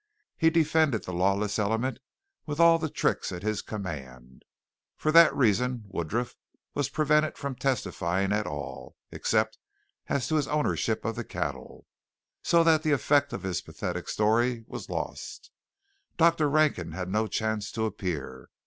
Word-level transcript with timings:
He 0.35 0.49
defended 0.49 1.03
the 1.03 1.13
lawless 1.13 1.59
element 1.59 1.99
with 2.47 2.59
all 2.59 2.79
the 2.79 2.89
tricks 2.89 3.31
at 3.31 3.43
his 3.43 3.61
command. 3.61 4.41
For 4.97 5.11
that 5.11 5.31
reason 5.35 5.83
Woodruff 5.89 6.35
was 6.73 6.89
prevented 6.89 7.37
from 7.37 7.53
testifying 7.53 8.31
at 8.31 8.47
all, 8.47 8.97
except 9.11 9.59
as 10.07 10.27
to 10.27 10.37
his 10.37 10.47
ownership 10.47 11.05
of 11.05 11.15
the 11.15 11.23
cattle; 11.23 11.85
so 12.41 12.63
that 12.63 12.81
the 12.81 12.93
effect 12.93 13.31
of 13.31 13.43
his 13.43 13.61
pathetic 13.61 14.09
story 14.09 14.63
was 14.65 14.89
lost. 14.89 15.51
Dr. 16.17 16.49
Rankin 16.49 16.93
had 16.93 17.07
no 17.11 17.27
chance 17.27 17.71
to 17.73 17.85
appear. 17.85 18.49